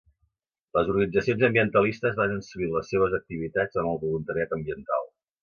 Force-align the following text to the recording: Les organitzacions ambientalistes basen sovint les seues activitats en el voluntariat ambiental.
Les 0.77 0.87
organitzacions 0.93 1.45
ambientalistes 1.47 2.17
basen 2.21 2.41
sovint 2.47 2.73
les 2.77 2.89
seues 2.95 3.15
activitats 3.19 3.83
en 3.83 3.93
el 3.93 4.01
voluntariat 4.07 4.59
ambiental. 4.61 5.07